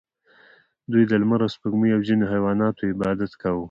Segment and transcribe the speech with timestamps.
[0.91, 3.59] دوی د لمر او سپوږمۍ او ځینو حیواناتو عبادت کاوه